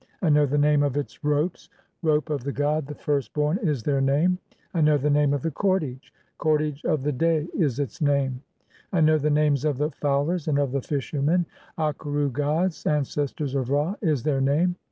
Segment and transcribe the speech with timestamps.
[0.23, 1.69] "I know the name of its ropes(?);
[2.01, 4.39] 'Rope of the god, the rirst "born' [is their name].
[4.71, 8.41] (22) I know the name of the cordage(?); '"Cordage of the day' [is its name].
[8.91, 11.45] I know the names of the "fowlers and of the fishermen;
[11.75, 11.83] (23)
[12.17, 14.75] 'Akeru gods, ancestors of "Ra' [is their name].